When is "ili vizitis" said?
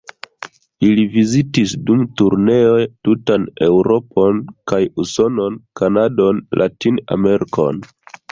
0.85-1.73